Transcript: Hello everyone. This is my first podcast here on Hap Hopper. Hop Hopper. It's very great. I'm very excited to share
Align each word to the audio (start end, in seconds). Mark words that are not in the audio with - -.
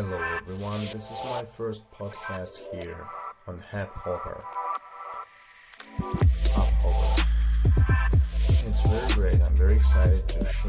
Hello 0.00 0.22
everyone. 0.36 0.78
This 0.82 1.10
is 1.10 1.24
my 1.24 1.42
first 1.42 1.82
podcast 1.90 2.72
here 2.72 3.04
on 3.48 3.58
Hap 3.58 3.90
Hopper. 3.94 4.44
Hop 6.54 6.68
Hopper. 6.84 7.24
It's 8.68 8.80
very 8.86 9.12
great. 9.14 9.42
I'm 9.42 9.56
very 9.56 9.74
excited 9.74 10.28
to 10.28 10.44
share 10.44 10.67